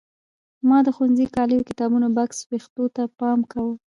[0.67, 3.73] ما د ښوونځي کالیو کتابونو بکس وېښتو ته پام کاوه.